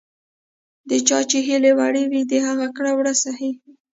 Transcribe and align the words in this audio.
د 0.89 0.91
چا 1.07 1.19
چې 1.29 1.37
هیلې 1.47 1.71
وړې 1.79 2.03
وي، 2.11 2.21
د 2.31 2.33
هغه 2.47 2.67
کړه 2.75 2.91
ـ 2.93 2.97
وړه 2.97 3.13
صحیح 3.25 3.55
وي. 3.61 3.73